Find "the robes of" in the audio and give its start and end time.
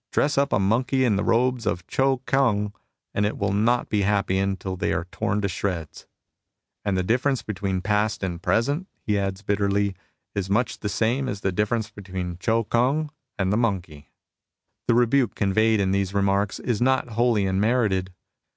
1.14-1.86